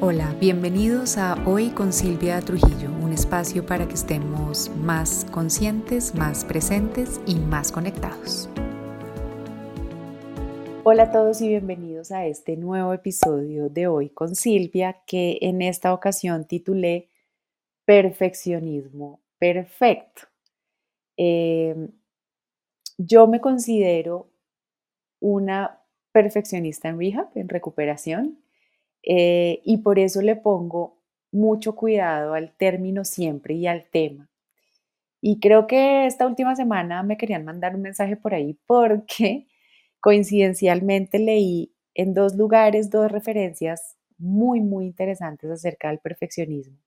[0.00, 6.44] Hola, bienvenidos a Hoy con Silvia Trujillo, un espacio para que estemos más conscientes, más
[6.44, 8.50] presentes y más conectados.
[10.82, 15.62] Hola a todos y bienvenidos a este nuevo episodio de Hoy con Silvia que en
[15.62, 17.08] esta ocasión titulé
[17.84, 20.22] Perfeccionismo Perfecto.
[21.16, 21.88] Em,
[22.98, 24.28] yo me considero
[25.20, 25.80] una
[26.12, 28.43] perfeccionista en rehab, en recuperación,
[29.06, 30.98] eh, y por eso le pongo
[31.32, 34.30] mucho cuidado al término siempre y al tema.
[35.20, 39.46] Y creo que esta última semana me querían mandar un mensaje por ahí porque
[40.00, 46.78] coincidencialmente leí en dos lugares dos referencias muy, muy interesantes acerca del perfeccionismo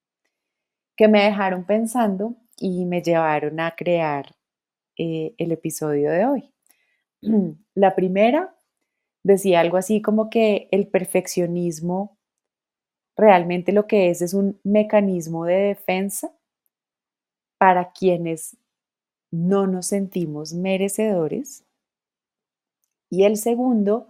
[0.97, 4.35] que me dejaron pensando y me llevaron a crear
[4.97, 6.53] eh, el episodio de hoy.
[7.75, 8.56] La primera
[9.27, 12.17] decía algo así como que el perfeccionismo
[13.17, 16.31] realmente lo que es es un mecanismo de defensa
[17.59, 18.57] para quienes
[19.31, 21.65] no nos sentimos merecedores.
[23.09, 24.07] Y el segundo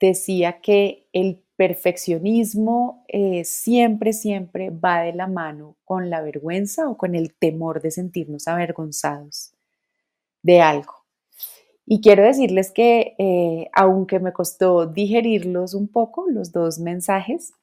[0.00, 6.96] decía que el perfeccionismo eh, siempre, siempre va de la mano con la vergüenza o
[6.96, 9.52] con el temor de sentirnos avergonzados
[10.42, 10.97] de algo.
[11.90, 17.54] Y quiero decirles que eh, aunque me costó digerirlos un poco, los dos mensajes,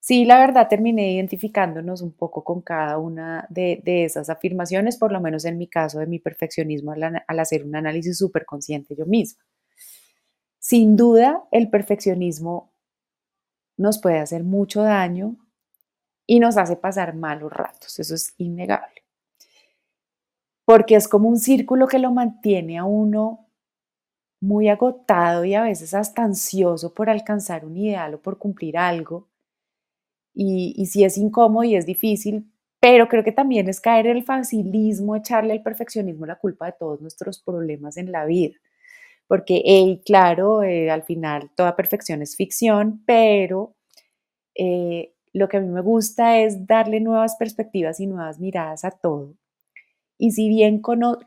[0.00, 5.20] sí, la verdad terminé identificándonos un poco con cada una de, esas afirmaciones, por lo
[5.22, 9.06] menos en mi caso de mi perfeccionismo al, al hacer un análisis súper consciente yo
[9.06, 9.42] misma.
[10.58, 12.70] Sin duda, el perfeccionismo
[13.78, 15.36] nos puede hacer mucho daño
[16.26, 19.01] y nos hace pasar malos ratos, eso es innegable
[20.64, 23.48] porque es como un círculo que lo mantiene a uno
[24.40, 29.28] muy agotado y a veces hasta ansioso por alcanzar un ideal o por cumplir algo.
[30.34, 34.16] Y, y sí es incómodo y es difícil, pero creo que también es caer en
[34.16, 38.54] el facilismo, echarle al perfeccionismo la culpa de todos nuestros problemas en la vida.
[39.28, 43.76] Porque, claro, eh, al final toda perfección es ficción, pero
[44.56, 48.90] eh, lo que a mí me gusta es darle nuevas perspectivas y nuevas miradas a
[48.90, 49.36] todo
[50.22, 50.82] y si bien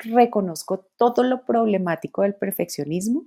[0.06, 3.26] reconozco todo lo problemático del perfeccionismo,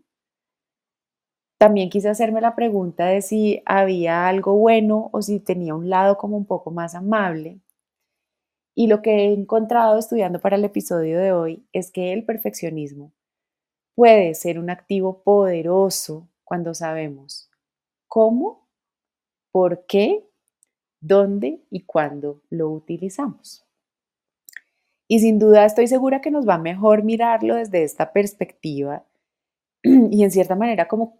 [1.58, 6.16] también quise hacerme la pregunta de si había algo bueno o si tenía un lado
[6.16, 7.60] como un poco más amable.
[8.74, 13.12] Y lo que he encontrado estudiando para el episodio de hoy es que el perfeccionismo
[13.94, 17.50] puede ser un activo poderoso cuando sabemos
[18.06, 18.66] cómo,
[19.52, 20.26] por qué,
[21.02, 23.67] dónde y cuándo lo utilizamos.
[25.08, 29.04] Y sin duda estoy segura que nos va mejor mirarlo desde esta perspectiva
[29.82, 31.18] y en cierta manera como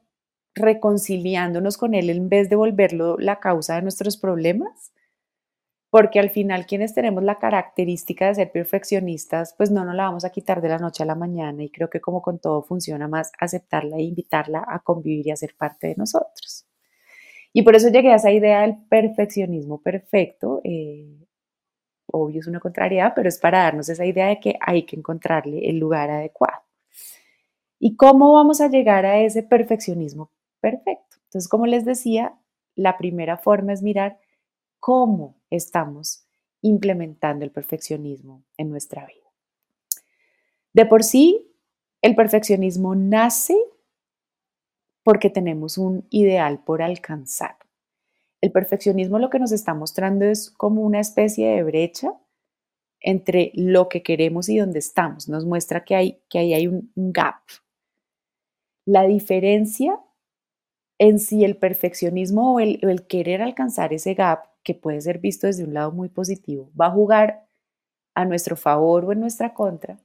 [0.54, 4.93] reconciliándonos con él en vez de volverlo la causa de nuestros problemas.
[5.91, 10.26] Porque al final quienes tenemos la característica de ser perfeccionistas, pues no nos la vamos
[10.26, 13.09] a quitar de la noche a la mañana y creo que como con todo funciona
[13.09, 16.66] más aceptarla e invitarla a convivir y a ser parte de nosotros.
[17.55, 20.60] Y por eso llegué a esa idea del perfeccionismo perfecto.
[20.62, 21.28] Eh,
[22.10, 25.69] obvio es una contrariedad, pero es para darnos esa idea de que hay que encontrarle
[25.69, 26.62] el lugar adecuado.
[27.78, 30.30] ¿Y cómo vamos a llegar a ese perfeccionismo
[30.60, 31.16] perfecto?
[31.24, 32.34] Entonces, como les decía,
[32.74, 34.19] la primera forma es mirar
[34.80, 36.24] cómo estamos
[36.62, 39.28] implementando el perfeccionismo en nuestra vida.
[40.72, 41.52] De por sí,
[42.02, 43.56] el perfeccionismo nace
[45.02, 47.56] porque tenemos un ideal por alcanzar.
[48.41, 52.12] El perfeccionismo lo que nos está mostrando es como una especie de brecha
[53.00, 55.28] entre lo que queremos y donde estamos.
[55.28, 57.37] Nos muestra que, hay, que ahí hay un, gap.
[58.84, 59.99] La diferencia
[60.99, 65.65] en si el perfeccionismo o el, querer alcanzar ese gap, que puede ser visto desde
[65.65, 67.47] un lado muy positivo, va a jugar
[68.15, 69.99] a nuestro favor o en nuestra contra,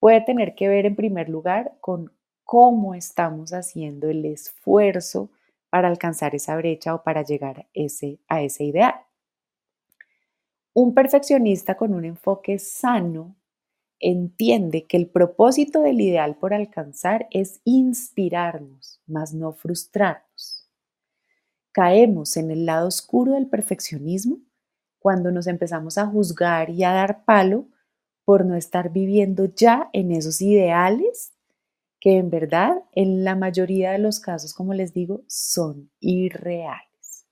[0.00, 2.12] puede tener que ver en primer lugar con
[2.44, 5.30] cómo estamos haciendo el esfuerzo
[5.70, 8.94] para alcanzar esa brecha o para llegar ese, a ese ideal.
[10.72, 13.34] Un perfeccionista con un enfoque sano
[13.98, 20.68] entiende que el propósito del ideal por alcanzar es inspirarnos, más no frustrarnos.
[21.72, 24.38] Caemos en el lado oscuro del perfeccionismo
[24.98, 27.68] cuando nos empezamos a juzgar y a dar palo
[28.24, 31.32] por no estar viviendo ya en esos ideales
[32.00, 37.26] que en verdad en la mayoría de los casos, como les digo, son irreales.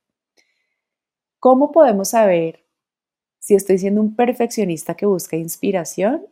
[1.39, 2.65] ¿Cómo podemos saber
[3.39, 6.27] si estoy siendo un perfeccionista que busca inspiración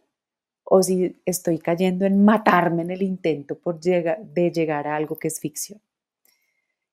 [0.65, 5.29] o si estoy cayendo en matarme en el intento por de llegar a algo que
[5.29, 5.83] es ficción?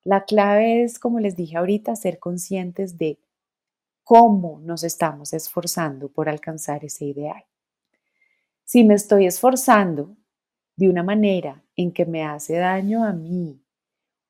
[0.04, 3.20] La clave es, como les dije ahorita, ser conscientes de
[4.04, 7.44] cómo nos estamos esforzando por alcanzar ese ideal.
[8.66, 10.18] Si me estoy esforzando
[10.80, 13.62] de una manera en que me hace daño a mí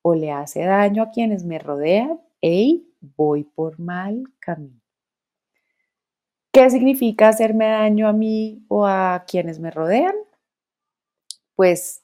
[0.02, 4.80] o le hace daño a quienes me rodean, hey, voy por mal camino.
[6.52, 10.16] ¿Qué significa hacerme daño a mí o a quienes me rodean?
[11.54, 12.02] Pues,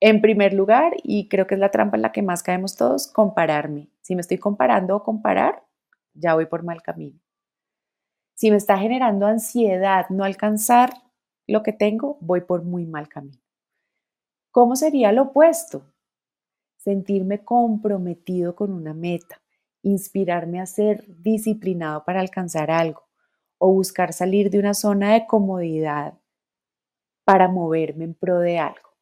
[0.00, 3.06] en primer lugar, y creo que es la trampa en la que más caemos todos,
[3.06, 3.90] compararme.
[4.00, 5.62] Si me estoy comparando o comparar,
[6.14, 7.20] ya voy por mal camino.
[8.32, 11.03] Si me está generando ansiedad no alcanzar
[11.46, 13.40] lo que tengo, voy por muy mal camino.
[14.50, 15.84] ¿Cómo sería lo opuesto?
[16.76, 19.42] Sentirme comprometido con una meta,
[19.82, 23.02] inspirarme a ser disciplinado para alcanzar algo
[23.58, 26.14] o buscar salir de una zona de comodidad
[27.24, 28.94] para moverme en pro de algo.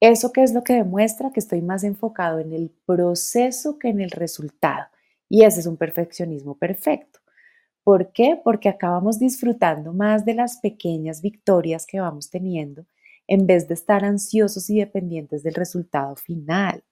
[0.00, 1.32] ¿Eso qué es lo que demuestra?
[1.32, 4.86] Que estoy más enfocado en el proceso que en el resultado.
[5.28, 7.20] Y ese es un perfeccionismo perfecto.
[7.84, 8.38] ¿Por qué?
[8.42, 12.84] Porque acabamos disfrutando más de las pequeñas victorias que vamos teniendo
[13.26, 16.82] en vez de estar ansiosos y dependientes del resultado final.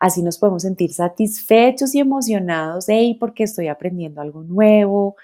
[0.00, 5.16] Así nos podemos sentir satisfechos y emocionados, hey, porque estoy aprendiendo algo nuevo,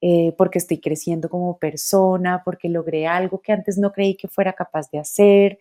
[0.00, 4.52] eh, porque estoy creciendo como persona, porque logré algo que antes no creí que fuera
[4.52, 5.58] capaz de hacer,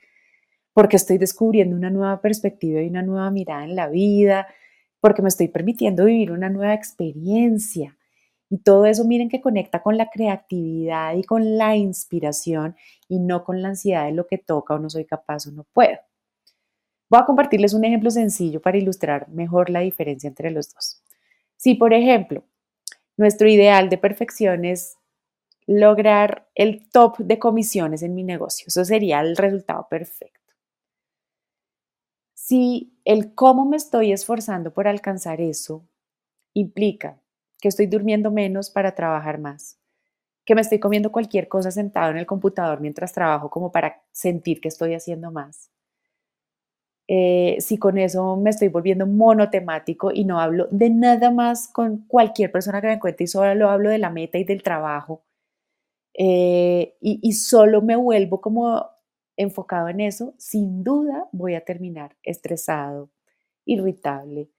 [0.73, 4.47] porque estoy descubriendo una nueva perspectiva y una nueva mirada en la vida,
[4.99, 7.97] porque me estoy permitiendo vivir una nueva experiencia.
[8.49, 12.75] Y todo eso, miren que conecta con la creatividad y con la inspiración
[13.07, 15.63] y no con la ansiedad de lo que toca o no soy capaz o no
[15.73, 15.97] puedo.
[17.09, 21.03] Voy a compartirles un ejemplo sencillo para ilustrar mejor la diferencia entre los dos.
[21.55, 22.43] Si, por ejemplo,
[23.17, 24.97] nuestro ideal de perfección es
[25.67, 30.53] lograr el top de comisiones en mi negocio, eso sería el resultado perfecto.
[32.33, 35.87] Si el cómo me estoy esforzando por alcanzar eso
[36.53, 37.19] implica
[37.65, 39.79] que estoy durmiendo menos para trabajar más,
[40.45, 44.61] que me estoy comiendo cualquier cosa sentado en el computador mientras trabajo como para sentir
[44.61, 45.71] que estoy haciendo más,
[47.07, 52.05] eh, si con eso me estoy volviendo monotemático y no hablo de nada más con
[52.05, 55.23] cualquier persona que me encuentre y solo hablo de la meta y del trabajo,
[56.13, 58.91] eh, y, y solo me vuelvo como
[59.37, 63.09] enfocado en eso, sin duda voy a terminar estresado,
[63.65, 64.51] irritable,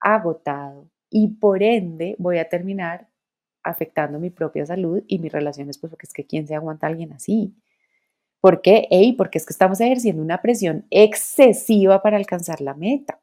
[0.00, 3.06] agotado y por ende voy a terminar
[3.62, 6.90] afectando mi propia salud y mis relaciones, pues porque es que quién se aguanta a
[6.90, 7.54] alguien así.
[8.40, 8.88] ¿Por qué?
[8.90, 13.20] Ey, porque es que estamos ejerciendo una presión excesiva para alcanzar la meta.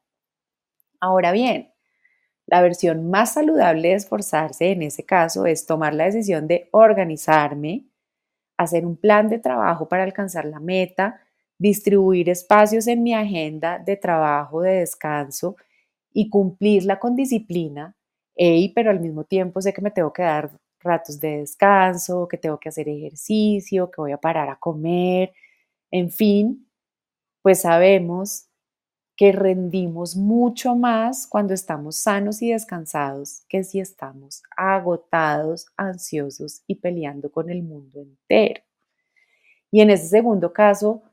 [1.01, 1.71] Ahora bien,
[2.45, 7.86] la versión más saludable de esforzarse en ese caso es tomar la decisión de organizarme,
[8.57, 11.21] hacer un plan de trabajo para alcanzar la meta,
[11.57, 15.56] distribuir espacios en mi agenda de trabajo, de descanso
[16.14, 17.96] y cumplirla con disciplina.
[18.36, 22.38] Ey, pero al mismo tiempo sé que me tengo que dar ratos de descanso, que
[22.38, 25.34] tengo que hacer ejercicio, que voy a parar a comer,
[25.92, 26.68] en fin,
[27.42, 28.48] pues sabemos
[29.16, 36.76] que rendimos mucho más cuando estamos sanos y descansados que si estamos agotados, ansiosos y
[36.76, 38.62] peleando con el mundo entero.
[39.72, 41.04] Y en ese segundo caso,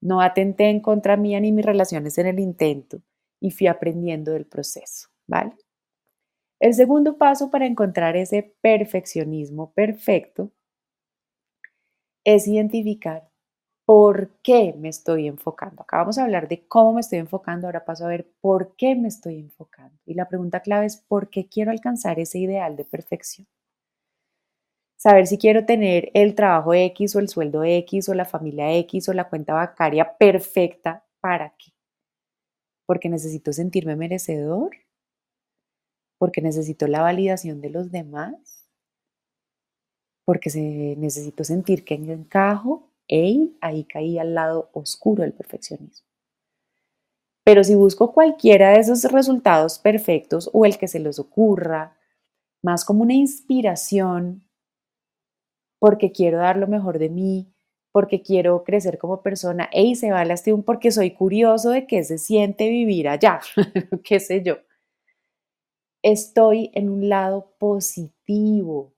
[0.00, 3.00] no atenté en contra mía ni mis relaciones en el intento
[3.42, 5.52] y fui aprendiendo del proceso, ¿vale?
[6.60, 10.52] El segundo paso para encontrar ese perfeccionismo perfecto
[12.24, 13.28] es identificar
[13.84, 15.82] por qué me estoy enfocando.
[15.82, 19.08] Acabamos de hablar de cómo me estoy enfocando, ahora paso a ver por qué me
[19.08, 19.98] estoy enfocando.
[20.06, 23.48] Y la pregunta clave es por qué quiero alcanzar ese ideal de perfección.
[24.96, 29.08] Saber si quiero tener el trabajo X o el sueldo X o la familia X
[29.08, 31.71] o la cuenta bancaria perfecta, ¿para qué?
[32.92, 34.70] Porque necesito sentirme merecedor
[36.22, 38.70] porque necesito la validación de los demás,
[40.24, 40.50] porque
[40.96, 46.06] necesito sentir que encajo, y ahí caí al lado oscuro del perfeccionismo.
[47.44, 51.98] Pero si busco cualquiera de esos resultados perfectos o el que se les ocurra,
[52.62, 54.48] más como una inspiración,
[55.80, 57.51] porque quiero dar lo mejor de mí,
[57.92, 62.18] porque quiero crecer como persona, y se va un porque soy curioso de qué se
[62.18, 63.40] siente vivir allá,
[64.04, 64.58] qué sé yo
[66.02, 68.92] estoy en un lado positivo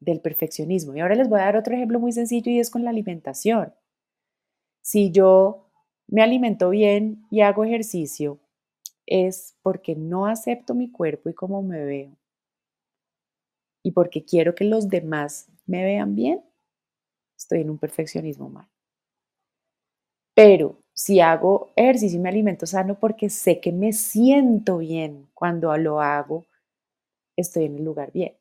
[0.00, 0.94] del perfeccionismo.
[0.94, 3.72] Y ahora les voy a dar otro ejemplo muy sencillo y es con la alimentación.
[4.82, 5.70] Si yo
[6.06, 8.38] me alimento bien y hago ejercicio,
[9.06, 12.16] es porque no acepto mi cuerpo y cómo me veo.
[13.82, 16.42] Y porque quiero que los demás me vean bien,
[17.38, 18.68] estoy en un perfeccionismo mal.
[20.34, 25.74] Pero si hago ejercicio y me alimento sano porque sé que me siento bien cuando
[25.76, 26.44] lo hago,
[27.36, 28.34] estoy en el lugar bien.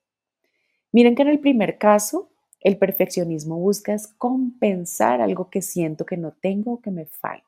[0.91, 6.31] Miren que en el primer caso, el perfeccionismo busca compensar algo que siento que no
[6.33, 7.45] tengo o que me falta.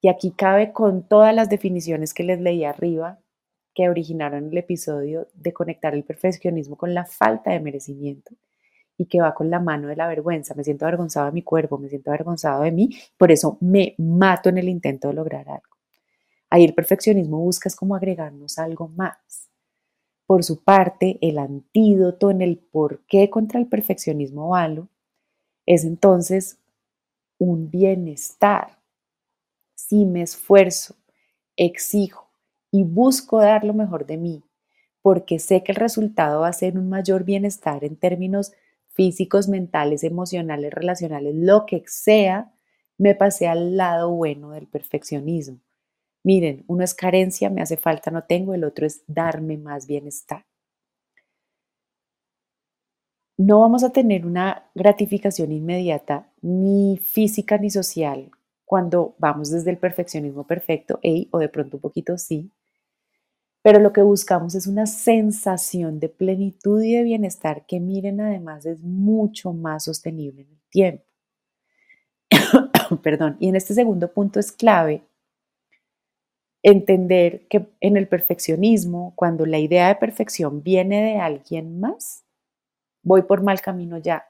[0.00, 3.18] Y aquí cabe con todas las definiciones que les leí arriba,
[3.74, 8.34] que originaron el episodio de conectar el perfeccionismo con la falta de merecimiento
[8.96, 10.54] y que va con la mano de la vergüenza.
[10.54, 14.48] Me siento avergonzado de mi cuerpo, me siento avergonzado de mí, por eso me mato
[14.48, 15.76] en el intento de lograr algo.
[16.50, 19.50] Ahí el perfeccionismo busca es como agregarnos algo más.
[20.26, 24.88] Por su parte, el antídoto en el por qué contra el perfeccionismo malo
[25.66, 26.58] es entonces
[27.38, 28.78] un bienestar.
[29.74, 30.96] Si me esfuerzo,
[31.56, 32.30] exijo
[32.70, 34.44] y busco dar lo mejor de mí,
[35.02, 38.52] porque sé que el resultado va a ser un mayor bienestar en términos
[38.94, 42.52] físicos, mentales, emocionales, relacionales, lo que sea,
[42.98, 45.60] me pasé al lado bueno del perfeccionismo.
[46.24, 50.44] Miren, uno es carencia, me hace falta, no tengo, el otro es darme más bienestar.
[53.36, 58.30] No vamos a tener una gratificación inmediata, ni física ni social,
[58.64, 62.50] cuando vamos desde el perfeccionismo perfecto, o de pronto un poquito sí,
[63.64, 68.66] pero lo que buscamos es una sensación de plenitud y de bienestar que miren además
[68.66, 71.04] es mucho más sostenible en el tiempo.
[73.02, 75.02] Perdón, y en este segundo punto es clave
[76.62, 82.22] entender que en el perfeccionismo, cuando la idea de perfección viene de alguien más,
[83.02, 84.26] voy por mal camino ya.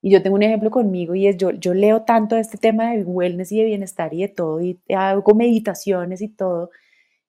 [0.00, 3.02] Y yo tengo un ejemplo conmigo y es yo, yo leo tanto este tema de
[3.02, 6.70] wellness y de bienestar y de todo, y hago meditaciones y todo,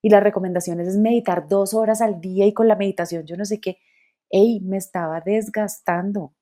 [0.02, 3.46] y las recomendaciones es meditar dos horas al día y con la meditación yo no
[3.46, 3.80] sé qué,
[4.30, 6.34] ey, me estaba desgastando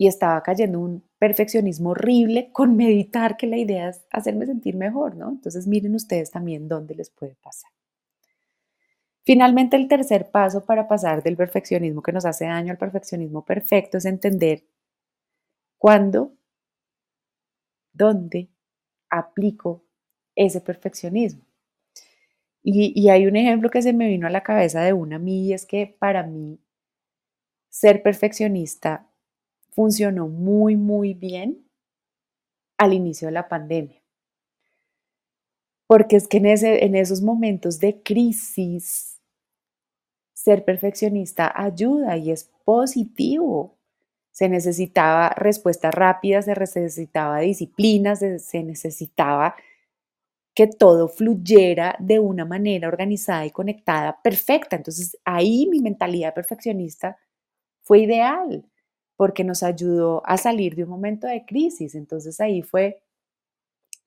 [0.00, 5.14] y estaba cayendo un perfeccionismo horrible con meditar, que la idea es hacerme sentir mejor,
[5.14, 5.28] ¿no?
[5.28, 7.70] Entonces miren ustedes también dónde les puede pasar.
[9.22, 13.98] Finalmente, el tercer paso para pasar del perfeccionismo que nos hace daño al perfeccionismo perfecto
[13.98, 14.64] es entender
[15.76, 16.32] cuándo,
[17.92, 18.48] dónde
[19.10, 19.84] aplico
[20.34, 21.49] ese perfeccionismo.
[22.62, 25.46] Y, hay un ejemplo que se me vino a la cabeza de una a mí
[25.46, 26.58] y es que para mí
[27.70, 29.08] ser perfeccionista
[29.70, 31.64] funcionó muy, muy bien
[32.76, 34.02] al inicio de la pandemia.
[35.86, 39.20] Porque es que en, esos momentos de crisis,
[40.34, 43.78] ser perfeccionista ayuda y es positivo.
[44.30, 49.56] Se necesitaba respuestas rápidas, se necesitaba disciplina, se necesitaba
[50.60, 54.76] que todo fluyera de una manera organizada y conectada, perfecta.
[54.76, 57.16] Entonces ahí mi mentalidad perfeccionista
[57.80, 58.70] fue ideal
[59.16, 61.94] porque nos ayudó a salir de un momento de crisis.
[61.94, 63.02] Entonces ahí fue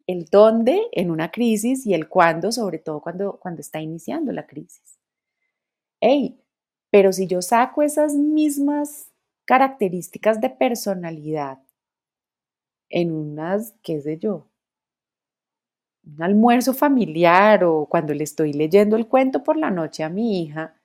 [0.05, 4.45] el dónde en una crisis y el cuándo, sobre todo cuando, cuando está iniciando la
[4.45, 4.99] crisis.
[5.99, 6.39] Hey,
[6.91, 9.11] pero si yo saco esas mismas
[9.45, 11.57] características de personalidad
[12.89, 14.52] en unas, qué sé yo,
[16.05, 20.41] un almuerzo familiar o cuando le estoy leyendo el cuento por la noche a mi
[20.41, 20.75] hija,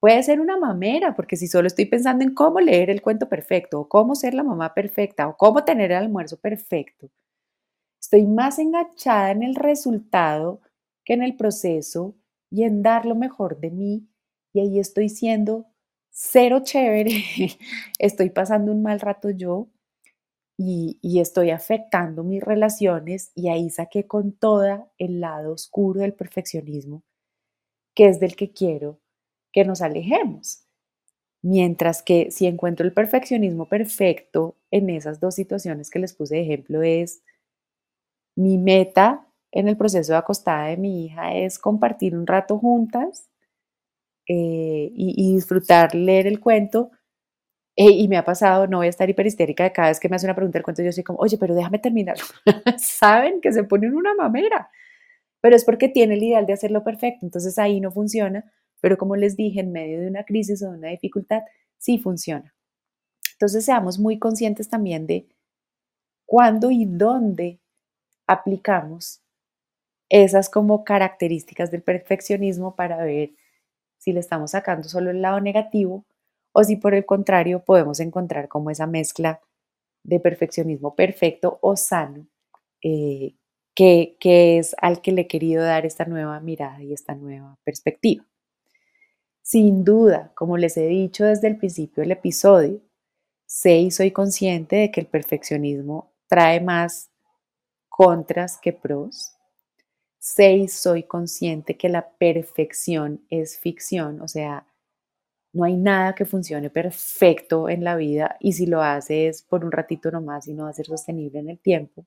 [0.00, 3.80] puede ser una mamera, porque si solo estoy pensando en cómo leer el cuento perfecto,
[3.80, 7.10] o cómo ser la mamá perfecta, o cómo tener el almuerzo perfecto,
[8.00, 10.60] estoy más enganchada en el resultado
[11.04, 12.14] que en el proceso
[12.50, 14.08] y en dar lo mejor de mí,
[14.52, 15.66] y ahí estoy siendo
[16.10, 17.22] cero chévere,
[17.98, 19.68] estoy pasando un mal rato yo,
[20.62, 27.02] y, estoy afectando mis relaciones y ahí saqué con toda el lado oscuro del perfeccionismo,
[27.94, 29.00] que es del que quiero
[29.52, 30.66] que nos alejemos.
[31.40, 36.42] Mientras que si encuentro el perfeccionismo perfecto en esas dos situaciones que les puse de
[36.42, 37.22] ejemplo es
[38.36, 43.30] mi meta en el proceso de acostada de mi hija es compartir un rato juntas
[44.28, 46.90] eh, y, y disfrutar leer el cuento
[47.76, 50.26] y me ha pasado, no voy a estar hiperhistérica de cada vez que me hace
[50.26, 52.24] una pregunta del cuento, yo soy como, oye, pero déjame terminarlo.
[52.78, 54.70] Saben que se ponen una mamera,
[55.40, 59.16] pero es porque tiene el ideal de hacerlo perfecto, entonces ahí no funciona, pero como
[59.16, 61.42] les dije, en medio de una crisis o de una dificultad,
[61.78, 62.54] sí funciona.
[63.32, 65.26] Entonces seamos muy conscientes también de
[66.26, 67.60] cuándo y dónde
[68.26, 69.22] aplicamos
[70.10, 73.30] esas como características del perfeccionismo para ver
[73.98, 76.04] si le estamos sacando solo el lado negativo
[76.52, 79.40] o si por el contrario podemos encontrar como esa mezcla
[80.02, 82.26] de perfeccionismo perfecto o sano,
[82.82, 83.34] eh,
[83.74, 87.58] que, que es al que le he querido dar esta nueva mirada y esta nueva
[87.64, 88.24] perspectiva.
[89.42, 92.80] Sin duda, como les he dicho desde el principio del episodio,
[93.46, 97.10] sé y soy consciente de que el perfeccionismo trae más
[97.88, 99.32] contras que pros.
[100.18, 104.66] Seis, soy consciente que la perfección es ficción, o sea,
[105.52, 109.72] no hay nada que funcione perfecto en la vida y si lo haces por un
[109.72, 112.04] ratito nomás y no va a ser sostenible en el tiempo.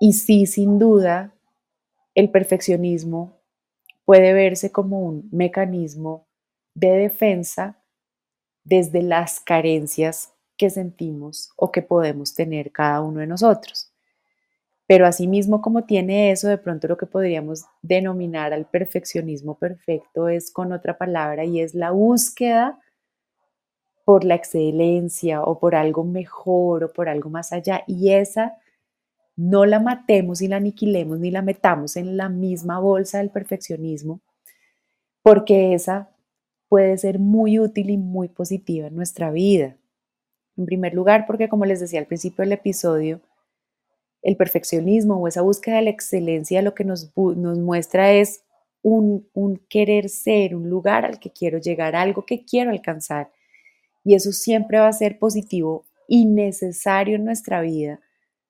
[0.00, 1.34] Y sí, sin duda,
[2.14, 3.40] el perfeccionismo
[4.04, 6.26] puede verse como un mecanismo
[6.74, 7.78] de defensa
[8.64, 13.83] desde las carencias que sentimos o que podemos tener cada uno de nosotros.
[14.86, 20.52] Pero asimismo, como tiene eso, de pronto lo que podríamos denominar al perfeccionismo perfecto es
[20.52, 22.78] con otra palabra y es la búsqueda
[24.04, 27.82] por la excelencia o por algo mejor o por algo más allá.
[27.86, 28.58] Y esa
[29.36, 34.20] no la matemos y la aniquilemos ni la metamos en la misma bolsa del perfeccionismo,
[35.22, 36.10] porque esa
[36.68, 39.76] puede ser muy útil y muy positiva en nuestra vida.
[40.56, 43.20] En primer lugar, porque como les decía al principio del episodio,
[44.24, 48.42] el perfeccionismo o esa búsqueda de la excelencia lo que nos, muestra es
[48.82, 53.30] un, un, querer ser, un lugar al que quiero llegar, algo que quiero alcanzar.
[54.02, 58.00] Y eso siempre va a ser positivo y necesario en nuestra vida,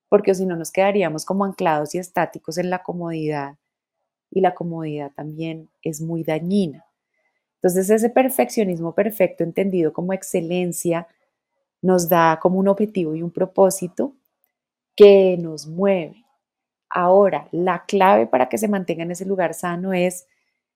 [0.08, 3.56] porque si no nos quedaríamos como anclados y estáticos en la comodidad.
[4.30, 6.84] Y la comodidad también es muy dañina.
[7.56, 11.08] Entonces ese perfeccionismo perfecto entendido como excelencia
[11.82, 14.14] nos da como un objetivo y un propósito
[14.96, 16.24] que nos mueve.
[16.90, 20.26] Ahora, la clave para que se mantenga en ese lugar sano es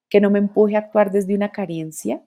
[0.09, 2.23] que no me empuje a actuar desde una carencia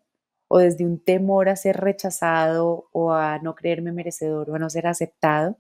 [0.48, 4.70] o desde un temor a ser rechazado o a no creerme merecedor o a no
[4.70, 5.58] ser aceptado,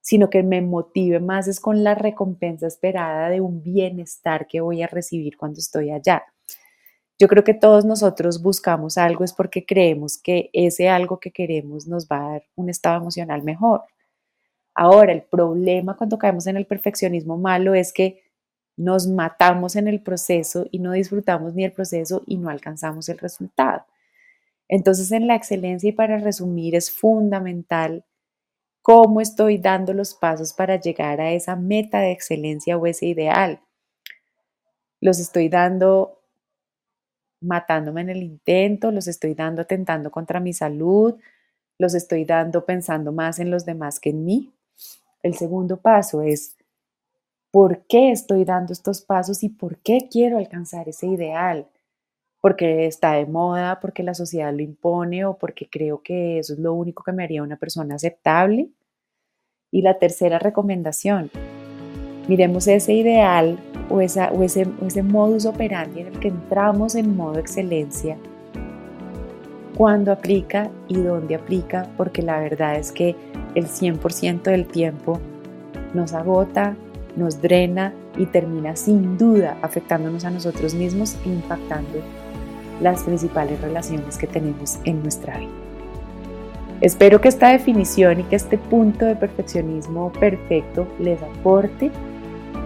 [0.00, 4.82] sino que me motive más es con la recompensa esperada de un bienestar que voy
[4.82, 6.24] a recibir cuando estoy allá.
[7.18, 11.86] Yo creo que todos nosotros buscamos algo es porque creemos que ese algo que queremos
[11.86, 13.82] nos va a dar un estado emocional mejor.
[14.74, 18.22] Ahora, el problema cuando caemos en el perfeccionismo malo es que
[18.76, 23.18] nos matamos en el proceso y no disfrutamos ni el proceso y no alcanzamos el
[23.18, 23.84] resultado.
[24.68, 28.04] Entonces, en la excelencia y para resumir, es fundamental
[28.82, 33.60] cómo estoy dando los pasos para llegar a esa meta de excelencia o ese ideal.
[35.00, 36.22] Los estoy dando
[37.42, 41.16] matándome en el intento, los estoy dando atentando contra mi salud,
[41.78, 44.52] los estoy dando pensando más en los demás que en mí.
[45.22, 46.56] El segundo paso es,
[47.50, 51.68] ¿por qué estoy dando estos pasos y por qué quiero alcanzar ese ideal?
[52.40, 56.58] Porque está de moda, porque la sociedad lo impone o porque creo que eso es
[56.58, 58.70] lo único que me haría una persona aceptable.
[59.70, 61.30] Y la tercera recomendación,
[62.28, 63.58] miremos ese ideal
[63.88, 68.18] o, esa, o, ese, modus operandi en el que entramos en modo excelencia
[69.76, 73.16] cuándo aplica y dónde aplica, porque la verdad es que
[73.54, 75.20] el 100% del tiempo
[75.94, 76.76] nos agota,
[77.16, 82.00] nos drena y termina sin duda afectándonos a nosotros mismos e impactando
[82.80, 85.50] las principales relaciones que tenemos en nuestra vida.
[86.80, 91.90] Espero que esta definición y que este punto de perfeccionismo perfecto les aporte,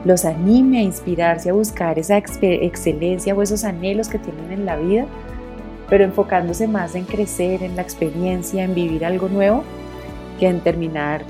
[0.04, 4.76] los anime a inspirarse a buscar esa excelencia o esos anhelos que tienen en la
[4.76, 5.06] vida
[5.88, 9.64] pero enfocándose más en crecer, en la experiencia, en vivir algo nuevo,
[10.38, 11.22] que en terminar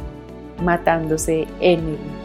[0.62, 2.16] matándose en el intento.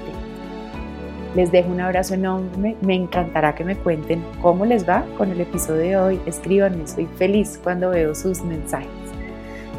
[1.35, 5.39] Les dejo un abrazo enorme, me encantará que me cuenten cómo les va con el
[5.39, 8.89] episodio de hoy, escríbanme, soy feliz cuando veo sus mensajes.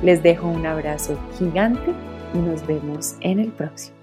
[0.02, 1.92] Les dejo un abrazo gigante
[2.34, 4.01] y nos vemos en el próximo.